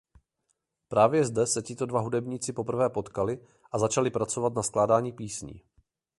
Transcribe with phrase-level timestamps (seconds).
[0.87, 3.39] Právě zde se tito dva hudebníci poprvé potkali
[3.71, 5.61] a začali pracovat na skládání písní.